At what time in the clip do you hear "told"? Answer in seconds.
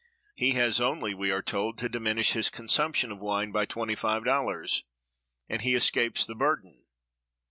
1.43-1.77